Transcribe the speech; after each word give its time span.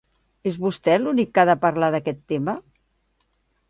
És 0.51 0.55
vostè 0.63 0.95
l’únic 1.03 1.31
que 1.37 1.43
ha 1.45 1.51
de 1.51 1.57
parlar 1.69 1.93
d’aquest 1.97 2.27
tema? 2.35 2.61